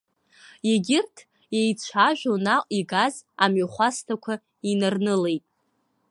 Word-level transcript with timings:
Егьырҭ, 0.71 1.15
еицәажәо 1.57 2.33
наҟ 2.45 2.65
игаз 2.79 3.15
амҩахәасҭақәа 3.43 4.33
инарнылеит. 4.71 5.45